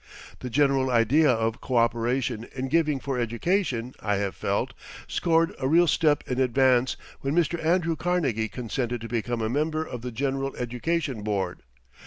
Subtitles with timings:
[0.39, 4.73] The general idea of coöperation in giving for education, I have felt,
[5.07, 7.63] scored a real step in advance when Mr.
[7.63, 11.61] Andrew Carnegie consented to become a member of the General Education Board.